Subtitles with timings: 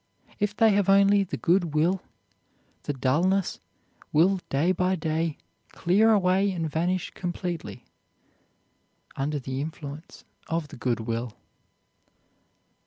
[0.39, 2.01] If they have only the good will,
[2.85, 3.59] the dulness
[4.11, 5.37] will day by day
[5.73, 7.85] clear away and vanish completely
[9.15, 11.33] under the influence of the good will.